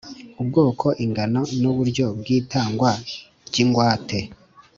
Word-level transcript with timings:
Ubwoko 0.41 0.85
ingano 1.05 1.41
n 1.59 1.63
uburyo 1.71 2.05
bw 2.19 2.25
itangwa 2.37 2.91
ry 3.47 3.55
ingwate 3.63 4.19